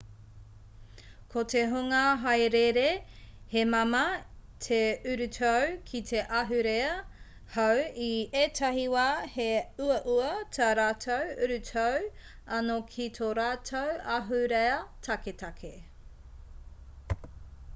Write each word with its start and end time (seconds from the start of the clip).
ko 1.33 1.41
te 1.53 1.59
hunga 1.71 1.97
hāereere 2.21 2.85
he 3.51 3.63
māmā 3.73 3.99
te 4.67 4.79
urutau 5.11 5.67
ki 5.91 6.01
te 6.13 6.23
ahurea 6.39 6.95
hou 7.57 7.83
i 8.07 8.09
ētahi 8.45 8.87
wā 8.95 9.05
he 9.35 9.47
uaua 9.89 10.31
tā 10.59 10.71
rātou 10.81 11.37
urutau 11.49 12.09
anō 12.61 12.79
ki 12.95 13.09
tō 13.21 13.29
rātou 13.43 13.95
ahurea 14.17 14.81
taketake 15.11 15.73